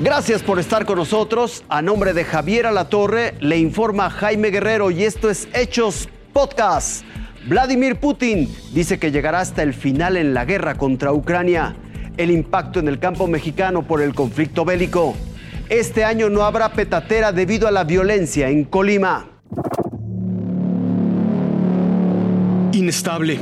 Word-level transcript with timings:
Gracias 0.00 0.44
por 0.44 0.60
estar 0.60 0.86
con 0.86 0.96
nosotros. 0.96 1.64
A 1.68 1.82
nombre 1.82 2.12
de 2.12 2.22
Javier 2.22 2.66
Alatorre, 2.66 3.34
le 3.40 3.58
informa 3.58 4.10
Jaime 4.10 4.50
Guerrero 4.50 4.92
y 4.92 5.02
esto 5.02 5.28
es 5.28 5.48
Hechos 5.52 6.08
Podcast. 6.32 7.04
Vladimir 7.46 7.96
Putin 7.96 8.48
dice 8.72 9.00
que 9.00 9.10
llegará 9.10 9.40
hasta 9.40 9.64
el 9.64 9.74
final 9.74 10.16
en 10.16 10.34
la 10.34 10.44
guerra 10.44 10.76
contra 10.76 11.12
Ucrania. 11.12 11.74
El 12.16 12.30
impacto 12.30 12.78
en 12.78 12.86
el 12.86 13.00
campo 13.00 13.26
mexicano 13.26 13.82
por 13.82 14.00
el 14.00 14.14
conflicto 14.14 14.64
bélico. 14.64 15.16
Este 15.68 16.04
año 16.04 16.30
no 16.30 16.42
habrá 16.42 16.68
petatera 16.72 17.32
debido 17.32 17.66
a 17.66 17.72
la 17.72 17.82
violencia 17.82 18.48
en 18.50 18.66
Colima. 18.66 19.26
Inestable. 22.72 23.36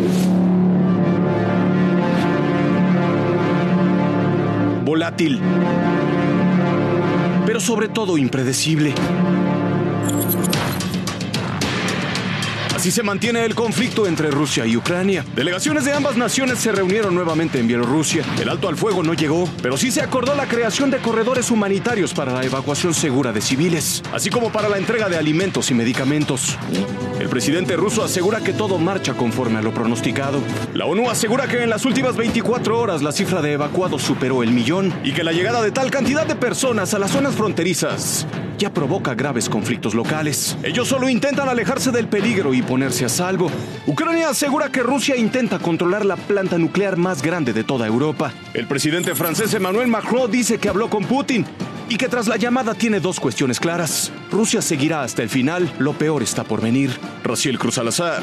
Volátil. 4.86 5.38
Pero 7.46 7.60
sobre 7.60 7.88
todo 7.88 8.18
impredecible. 8.18 8.92
Así 12.74 12.90
se 12.90 13.02
mantiene 13.02 13.44
el 13.44 13.54
conflicto 13.54 14.06
entre 14.06 14.30
Rusia 14.30 14.66
y 14.66 14.76
Ucrania. 14.76 15.24
Delegaciones 15.34 15.84
de 15.84 15.94
ambas 15.94 16.16
naciones 16.16 16.58
se 16.58 16.72
reunieron 16.72 17.14
nuevamente 17.14 17.58
en 17.58 17.66
Bielorrusia. 17.66 18.24
El 18.40 18.48
alto 18.48 18.68
al 18.68 18.76
fuego 18.76 19.02
no 19.02 19.14
llegó, 19.14 19.48
pero 19.62 19.76
sí 19.76 19.90
se 19.90 20.02
acordó 20.02 20.34
la 20.34 20.46
creación 20.46 20.90
de 20.90 20.98
corredores 20.98 21.50
humanitarios 21.50 22.12
para 22.12 22.32
la 22.32 22.44
evacuación 22.44 22.92
segura 22.92 23.32
de 23.32 23.40
civiles, 23.40 24.02
así 24.12 24.28
como 24.28 24.52
para 24.52 24.68
la 24.68 24.78
entrega 24.78 25.08
de 25.08 25.16
alimentos 25.16 25.70
y 25.70 25.74
medicamentos. 25.74 26.58
El 27.18 27.30
presidente 27.30 27.76
ruso 27.76 28.04
asegura 28.04 28.40
que 28.40 28.52
todo 28.52 28.76
marcha 28.76 29.14
conforme 29.14 29.58
a 29.58 29.62
lo 29.62 29.72
pronosticado. 29.72 30.38
La 30.74 30.84
ONU 30.84 31.08
asegura 31.08 31.46
que 31.46 31.62
en 31.62 31.70
las 31.70 31.86
últimas 31.86 32.14
24 32.14 32.78
horas 32.78 33.02
la 33.02 33.10
cifra 33.10 33.40
de 33.40 33.52
evacuados 33.52 34.02
superó 34.02 34.42
el 34.42 34.50
millón 34.50 34.92
y 35.02 35.12
que 35.12 35.24
la 35.24 35.32
llegada 35.32 35.62
de 35.62 35.70
tal 35.70 35.90
cantidad 35.90 36.26
de 36.26 36.36
personas 36.36 36.92
a 36.92 36.98
las 36.98 37.12
zonas 37.12 37.34
fronterizas 37.34 38.26
ya 38.58 38.72
provoca 38.72 39.14
graves 39.14 39.48
conflictos 39.48 39.94
locales. 39.94 40.58
Ellos 40.62 40.88
solo 40.88 41.08
intentan 41.08 41.48
alejarse 41.48 41.90
del 41.90 42.06
peligro 42.06 42.52
y 42.52 42.60
ponerse 42.60 43.06
a 43.06 43.08
salvo. 43.08 43.50
Ucrania 43.86 44.28
asegura 44.28 44.70
que 44.70 44.82
Rusia 44.82 45.16
intenta 45.16 45.58
controlar 45.58 46.04
la 46.04 46.16
planta 46.16 46.58
nuclear 46.58 46.98
más 46.98 47.22
grande 47.22 47.54
de 47.54 47.64
toda 47.64 47.86
Europa. 47.86 48.32
El 48.52 48.66
presidente 48.66 49.14
francés 49.14 49.54
Emmanuel 49.54 49.88
Macron 49.88 50.30
dice 50.30 50.58
que 50.58 50.68
habló 50.68 50.90
con 50.90 51.04
Putin 51.04 51.46
y 51.88 51.96
que 51.96 52.08
tras 52.08 52.26
la 52.26 52.36
llamada 52.36 52.74
tiene 52.74 53.00
dos 53.00 53.20
cuestiones 53.20 53.60
claras. 53.60 54.12
Rusia 54.30 54.62
seguirá 54.62 55.02
hasta 55.02 55.22
el 55.22 55.28
final, 55.28 55.72
lo 55.78 55.92
peor 55.92 56.22
está 56.22 56.44
por 56.44 56.60
venir. 56.60 56.98
Raciel 57.22 57.58
Cruz 57.58 57.78
Alazar. 57.78 58.22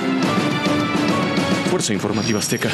Fuerza 1.70 1.94
Informativa 1.94 2.40
Azteca. 2.40 2.70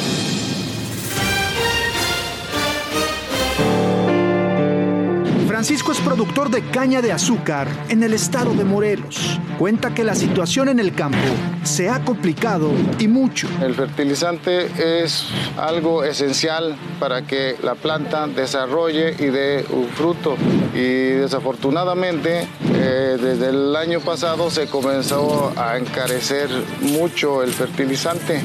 Francisco 5.59 5.91
es 5.91 5.99
productor 5.99 6.49
de 6.49 6.61
caña 6.61 7.01
de 7.01 7.11
azúcar 7.11 7.67
en 7.89 8.01
el 8.01 8.13
estado 8.13 8.53
de 8.53 8.63
Morelos. 8.63 9.41
Cuenta 9.57 9.93
que 9.93 10.05
la 10.05 10.15
situación 10.15 10.69
en 10.69 10.79
el 10.79 10.93
campo 10.93 11.17
se 11.63 11.89
ha 11.89 12.05
complicado 12.05 12.71
y 12.97 13.09
mucho. 13.09 13.49
El 13.61 13.75
fertilizante 13.75 15.03
es 15.03 15.25
algo 15.57 16.05
esencial 16.05 16.77
para 16.97 17.23
que 17.23 17.57
la 17.61 17.75
planta 17.75 18.25
desarrolle 18.27 19.13
y 19.19 19.25
dé 19.25 19.65
un 19.71 19.89
fruto. 19.89 20.37
Y 20.73 21.09
desafortunadamente, 21.19 22.47
eh, 22.63 23.17
desde 23.21 23.49
el 23.49 23.75
año 23.75 23.99
pasado 23.99 24.49
se 24.49 24.67
comenzó 24.67 25.51
a 25.57 25.77
encarecer 25.77 26.47
mucho 26.79 27.43
el 27.43 27.51
fertilizante. 27.51 28.41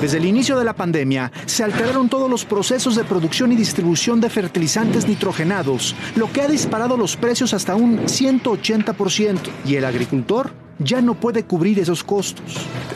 Desde 0.00 0.18
el 0.18 0.24
inicio 0.24 0.58
de 0.58 0.64
la 0.64 0.74
pandemia, 0.74 1.30
se 1.46 1.62
alteraron 1.62 2.08
todos 2.08 2.28
los 2.28 2.44
procesos 2.44 2.96
de 2.96 3.04
producción 3.04 3.52
y 3.52 3.56
distribución 3.56 4.20
de 4.20 4.30
fertilizantes 4.30 5.06
nitrogenados, 5.06 5.94
lo 6.16 6.30
que 6.32 6.42
ha 6.42 6.48
disparado 6.52 6.96
los 6.96 7.16
precios 7.16 7.52
hasta 7.54 7.74
un 7.74 8.00
180%, 8.04 9.38
y 9.64 9.76
el 9.76 9.84
agricultor 9.84 10.52
ya 10.78 11.00
no 11.00 11.14
puede 11.14 11.44
cubrir 11.44 11.78
esos 11.78 12.04
costos. 12.04 12.44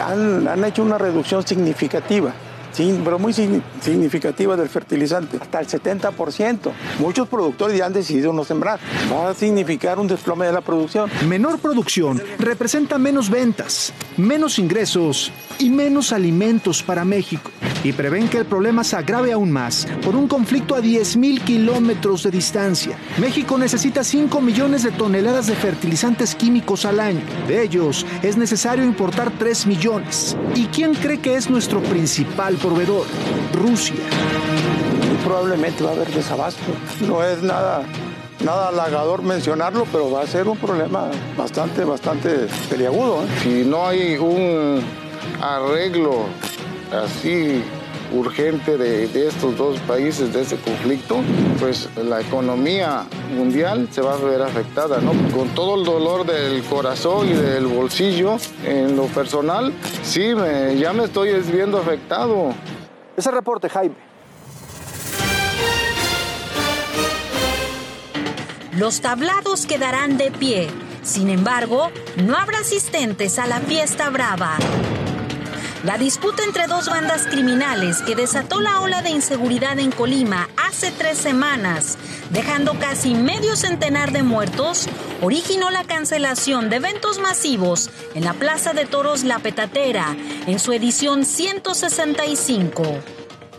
Han, 0.00 0.47
han 0.47 0.65
hecho 0.65 0.83
una 0.83 0.99
reducción 0.99 1.47
significativa 1.47 2.33
sí, 2.77 3.00
pero 3.03 3.19
muy 3.19 3.33
significativa 3.33 4.56
del 4.56 4.69
fertilizante, 4.69 5.39
hasta 5.41 5.61
el 5.61 5.66
70%. 5.66 6.72
Muchos 6.99 7.27
productores 7.27 7.78
ya 7.78 7.87
han 7.87 7.93
decidido 7.93 8.33
no 8.33 8.45
sembrar. 8.45 8.78
Va 9.11 9.31
a 9.31 9.34
significar 9.34 9.99
un 9.99 10.06
desplome 10.06 10.47
de 10.47 10.53
la 10.53 10.61
producción. 10.61 11.11
Menor 11.27 11.59
producción 11.59 12.22
representa 12.39 12.99
menos 12.99 13.31
ventas, 13.31 13.93
menos 14.19 14.59
ingresos 14.59 15.33
y 15.59 15.71
menos 15.71 16.12
alimentos 16.12 16.83
para 16.83 17.05
México. 17.05 17.50
Y 17.87 17.93
prevén 17.93 18.29
que 18.29 18.39
el 18.39 18.47
problema 18.47 18.83
se 18.83 18.97
agrave 18.97 19.31
aún 19.31 19.53
más 19.53 19.87
por 20.03 20.17
un 20.17 20.27
conflicto 20.27 20.75
a 20.75 20.81
10.000 20.81 21.41
kilómetros 21.45 22.25
de 22.25 22.33
distancia. 22.33 22.99
México 23.19 23.57
necesita 23.57 24.03
5 24.03 24.41
millones 24.41 24.83
de 24.83 24.91
toneladas 24.91 25.47
de 25.47 25.55
fertilizantes 25.55 26.35
químicos 26.35 26.85
al 26.85 26.99
año. 26.99 27.21
De 27.47 27.63
ellos 27.63 28.05
es 28.25 28.37
necesario 28.37 28.85
importar 28.85 29.31
3 29.39 29.69
millones. 29.69 30.37
¿Y 30.57 30.67
quién 30.67 30.95
cree 30.95 31.21
que 31.21 31.37
es 31.37 31.49
nuestro 31.49 31.81
principal 31.81 32.57
proveedor? 32.57 33.07
Rusia. 33.53 33.95
Probablemente 35.23 35.85
va 35.85 35.91
a 35.91 35.93
haber 35.93 36.09
desabasto. 36.09 36.65
No 37.07 37.23
es 37.23 37.41
nada 37.41 37.85
nada 38.45 38.71
halagador 38.71 39.23
mencionarlo, 39.23 39.87
pero 39.93 40.11
va 40.11 40.23
a 40.23 40.27
ser 40.27 40.49
un 40.49 40.59
problema 40.59 41.09
bastante, 41.37 41.85
bastante 41.85 42.49
peliagudo. 42.69 43.23
¿eh? 43.23 43.29
Si 43.45 43.65
no 43.65 43.87
hay 43.87 44.17
un 44.17 44.83
arreglo 45.41 46.25
así 46.93 47.63
urgente 48.12 48.77
de, 48.77 49.09
de, 49.09 49.28
estos 49.28 49.56
dos 49.56 49.78
países, 49.81 50.33
de 50.33 50.43
ese 50.43 50.56
conflicto, 50.56 51.21
pues 51.59 51.89
la 51.97 52.21
economía 52.21 53.06
mundial 53.34 53.89
se 53.91 54.00
va 54.00 54.15
a 54.15 54.17
ver 54.17 54.43
afectada, 54.43 55.00
¿no? 55.00 55.12
Con 55.37 55.49
todo 55.55 55.77
el 55.77 55.84
dolor 55.84 56.27
del 56.27 56.62
corazón 56.65 57.28
y 57.28 57.34
del 57.34 57.66
bolsillo, 57.66 58.37
en 58.65 58.97
lo 58.97 59.06
personal, 59.06 59.72
sí, 60.03 60.34
me, 60.34 60.77
ya 60.77 60.93
me 60.93 61.05
estoy 61.05 61.33
viendo 61.41 61.78
afectado. 61.78 62.55
Ese 63.16 63.31
reporte, 63.31 63.69
Jaime. 63.69 63.95
Los 68.77 69.00
tablados 69.00 69.65
quedarán 69.65 70.19
de 70.19 70.31
pie. 70.31 70.69
Sin 71.03 71.31
embargo, 71.31 71.91
no 72.22 72.37
habrá 72.37 72.59
asistentes 72.59 73.39
a 73.39 73.47
la 73.47 73.61
fiesta 73.61 74.11
brava. 74.11 74.59
La 75.85 75.99
disputa 75.99 76.43
entre 76.43 76.67
dos 76.67 76.89
bandas 76.89 77.27
criminales 77.27 78.03
que 78.03 78.17
desató 78.17 78.61
la 78.61 78.81
ola 78.81 79.03
de 79.03 79.11
inseguridad 79.11 79.79
en 79.79 79.93
Colima 79.93 80.49
hace 80.57 80.91
tres 80.91 81.19
semanas, 81.19 81.99
dejando 82.31 82.79
casi 82.79 83.15
medio 83.15 83.57
centenar 83.57 84.11
de 84.11 84.23
muertos, 84.23 84.89
originó 85.21 85.71
la 85.71 85.85
cancelación 85.85 86.71
de 86.71 86.77
eventos 86.77 87.21
masivos 87.21 87.91
en 88.15 88.25
la 88.25 88.33
Plaza 88.33 88.73
de 88.73 88.87
Toros 88.87 89.23
La 89.25 89.39
Petatera 89.39 90.17
en 90.47 90.59
su 90.59 90.73
edición 90.73 91.25
165. 91.25 92.83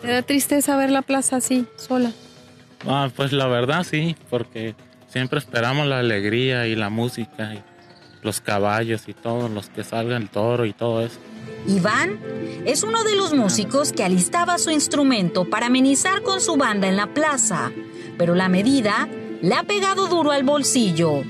¿Te 0.02 0.08
da 0.08 0.22
tristeza 0.22 0.76
ver 0.76 0.90
la 0.90 1.04
plaza 1.04 1.38
así, 1.38 1.66
sola? 1.78 2.12
Ah, 2.88 3.10
pues 3.16 3.32
la 3.32 3.48
verdad 3.48 3.84
sí, 3.84 4.16
porque 4.30 4.76
siempre 5.08 5.40
esperamos 5.40 5.88
la 5.88 6.00
alegría 6.00 6.68
y 6.68 6.76
la 6.76 6.90
música 6.90 7.54
y 7.54 7.64
los 8.22 8.42
caballos 8.42 9.08
y 9.08 9.14
todos 9.14 9.50
los 9.50 9.70
que 9.70 9.84
salgan 9.84 10.24
el 10.24 10.30
toro 10.30 10.66
y 10.66 10.74
todo 10.74 11.06
eso. 11.06 11.20
Iván 11.68 12.20
es 12.66 12.84
uno 12.84 13.04
de 13.04 13.16
los 13.16 13.34
músicos 13.34 13.92
que 13.92 14.04
alistaba 14.04 14.58
su 14.58 14.72
instrumento 14.72 15.46
para 15.46 15.68
amenizar 15.68 16.22
con 16.22 16.40
su 16.40 16.56
banda 16.56 16.88
en 16.88 16.96
la 16.96 17.08
plaza, 17.08 17.72
pero 18.18 18.36
la 18.36 18.48
medida 18.48 19.10
le 19.42 19.54
ha 19.54 19.64
pegado 19.64 20.08
duro 20.08 20.32
al 20.32 20.44
bolsillo. 20.44 21.24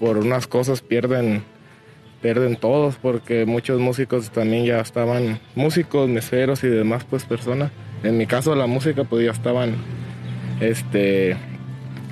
Por 0.00 0.18
unas 0.18 0.46
cosas 0.46 0.82
pierden 0.82 1.44
pierden 2.20 2.56
todos 2.56 2.96
porque 2.96 3.44
muchos 3.44 3.78
músicos 3.78 4.30
también 4.30 4.64
ya 4.64 4.80
estaban 4.80 5.40
músicos, 5.54 6.08
meseros 6.08 6.64
y 6.64 6.68
demás 6.68 7.04
pues 7.04 7.24
personas. 7.24 7.70
En 8.02 8.16
mi 8.16 8.26
caso 8.26 8.54
la 8.54 8.66
música 8.66 9.04
pues 9.04 9.26
ya 9.26 9.30
estaban 9.30 9.74
este 10.60 11.36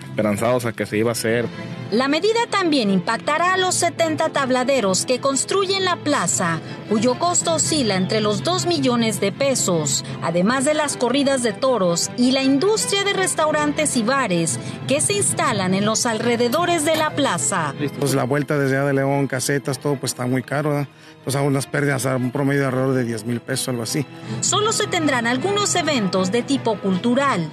esperanzados 0.05 0.67
a 0.67 0.73
que 0.73 0.87
se 0.87 0.99
iba 0.99 1.11
a 1.11 1.12
hacer. 1.12 1.46
La 1.92 2.08
medida 2.08 2.46
también 2.48 2.90
impactará 2.90 3.52
a 3.52 3.58
los 3.58 3.74
70 3.74 4.30
tabladeros 4.30 5.04
que 5.04 5.20
construyen 5.20 5.84
la 5.84 5.96
plaza, 5.96 6.58
cuyo 6.88 7.18
costo 7.18 7.52
oscila 7.52 7.96
entre 7.96 8.22
los 8.22 8.42
2 8.42 8.64
millones 8.64 9.20
de 9.20 9.30
pesos, 9.30 10.02
además 10.22 10.64
de 10.64 10.72
las 10.72 10.96
corridas 10.96 11.42
de 11.42 11.52
toros 11.52 12.10
y 12.16 12.30
la 12.30 12.42
industria 12.42 13.04
de 13.04 13.12
restaurantes 13.12 13.94
y 13.98 14.02
bares 14.02 14.58
que 14.88 15.02
se 15.02 15.12
instalan 15.12 15.74
en 15.74 15.84
los 15.84 16.06
alrededores 16.06 16.86
de 16.86 16.96
la 16.96 17.14
plaza. 17.14 17.74
Pues 17.98 18.14
la 18.14 18.24
vuelta 18.24 18.56
desde 18.56 18.78
allá 18.78 18.86
de 18.86 18.94
León, 18.94 19.26
casetas, 19.26 19.78
todo 19.78 19.96
pues 19.96 20.12
está 20.12 20.24
muy 20.24 20.42
caro, 20.42 20.70
¿verdad? 20.70 20.88
pues 21.24 21.36
aún 21.36 21.52
las 21.52 21.66
pérdidas 21.66 22.06
a 22.06 22.16
un 22.16 22.30
promedio 22.30 22.62
de 22.62 22.66
alrededor 22.68 22.94
de 22.94 23.04
10 23.04 23.26
mil 23.26 23.40
pesos, 23.40 23.68
algo 23.68 23.82
así. 23.82 24.06
Solo 24.40 24.72
se 24.72 24.86
tendrán 24.86 25.26
algunos 25.26 25.74
eventos 25.74 26.32
de 26.32 26.42
tipo 26.42 26.78
cultural, 26.78 27.52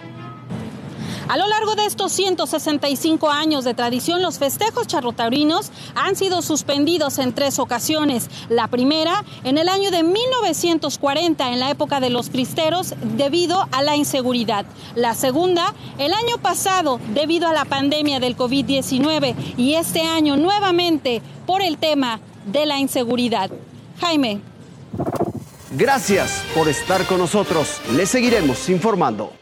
A 1.30 1.38
lo 1.38 1.46
largo 1.46 1.76
de 1.76 1.86
estos 1.86 2.12
165 2.14 3.30
años 3.30 3.64
de 3.64 3.76
tradición, 3.76 4.24
los 4.24 4.40
festejos 4.40 4.88
charrotaurinos 4.88 5.72
han 5.94 6.16
sido 6.16 6.42
suspendidos 6.42 7.20
en 7.20 7.34
tres 7.34 7.60
ocasiones. 7.60 8.31
La 8.50 8.68
primera, 8.68 9.24
en 9.44 9.60
el 9.60 9.70
año 9.70 9.92
de 9.92 10.02
1940, 10.02 11.54
en 11.54 11.60
la 11.60 11.70
época 11.70 12.00
de 12.00 12.10
los 12.10 12.31
cristeros, 12.31 12.96
debido 13.16 13.68
a 13.72 13.84
la 13.84 13.96
inseguridad. 13.96 14.66
La 14.96 15.14
segunda, 15.14 15.76
el 16.00 16.14
año 16.14 16.40
pasado, 16.42 17.00
debido 17.14 17.48
a 17.48 17.54
la 17.54 17.66
pandemia 17.66 18.20
del 18.20 18.36
COVID-19. 18.36 19.36
Y 19.56 19.75
este 19.75 20.02
año, 20.02 20.36
nuevamente, 20.36 21.22
por 21.46 21.62
el 21.62 21.78
tema 21.78 22.22
de 22.48 22.66
la 22.66 22.80
inseguridad. 22.80 23.52
Jaime. 24.02 24.42
Gracias 25.78 26.44
por 26.56 26.68
estar 26.68 27.06
con 27.06 27.20
nosotros. 27.20 27.80
Le 27.92 28.08
seguiremos 28.08 28.68
informando. 28.70 29.38